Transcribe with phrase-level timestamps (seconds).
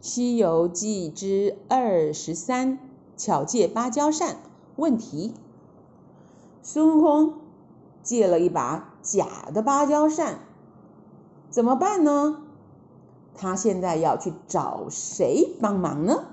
[0.00, 2.78] 西游记之二十三
[3.16, 4.36] 巧借芭蕉扇
[4.76, 5.34] 问题。
[6.62, 7.34] 孙悟空
[8.02, 10.40] 借了一把假的芭蕉扇
[11.50, 12.42] 怎么办呢？
[13.34, 16.26] 他现在要去找谁帮忙呢？